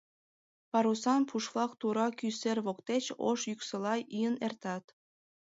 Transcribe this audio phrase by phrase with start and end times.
[0.71, 4.83] Парусан пуш-влак тура кӱ сер воктеч ош йӱксыла ийын эртат.